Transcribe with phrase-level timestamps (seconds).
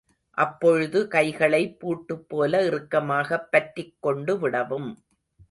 [0.37, 4.89] அப்பொழுது கைகளை பூட்டு போல இறுக்கமாகப் பற்றிக் கொண்டுவிடவும்.